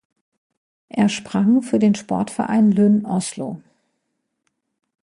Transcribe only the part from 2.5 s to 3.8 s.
Lyn Oslo.